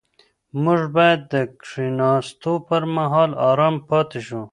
موږ 0.63 0.81
باید 0.95 1.19
د 1.33 1.33
کښېناستو 1.61 2.53
پر 2.67 2.81
مهال 2.95 3.31
ارام 3.49 3.75
پاتې 3.89 4.19
شو. 4.27 4.41